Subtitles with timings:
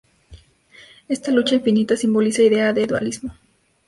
[1.09, 3.33] Esta lucha infinita simboliza idea de dualismo.